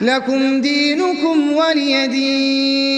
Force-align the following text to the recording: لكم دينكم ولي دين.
لكم 0.00 0.60
دينكم 0.60 1.52
ولي 1.52 2.06
دين. 2.06 2.95